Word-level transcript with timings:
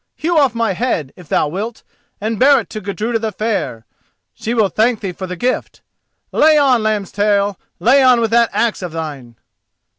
Hew 0.15 0.35
off 0.35 0.55
my 0.55 0.73
head, 0.73 1.13
if 1.15 1.29
thou 1.29 1.47
wilt, 1.47 1.83
and 2.19 2.39
bear 2.39 2.59
it 2.61 2.71
to 2.71 2.81
Gudruda 2.81 3.19
the 3.19 3.31
Fair—she 3.31 4.55
will 4.55 4.69
thank 4.69 4.99
thee 4.99 5.11
for 5.11 5.27
the 5.27 5.35
gift. 5.35 5.81
Lay 6.31 6.57
on, 6.57 6.81
Lambstail; 6.81 7.55
lay 7.79 8.01
on 8.01 8.19
with 8.19 8.31
that 8.31 8.49
axe 8.51 8.81
of 8.81 8.93
thine." 8.93 9.35